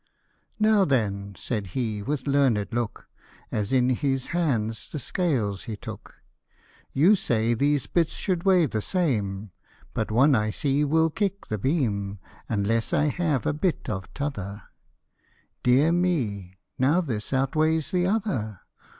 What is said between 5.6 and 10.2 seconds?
he took;" You say these bits should weigh the same; But